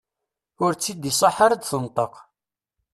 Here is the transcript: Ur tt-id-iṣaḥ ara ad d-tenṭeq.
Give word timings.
Ur 0.63 0.71
tt-id-iṣaḥ 0.73 1.37
ara 1.45 1.53
ad 1.55 1.59
d-tenṭeq. 1.61 2.13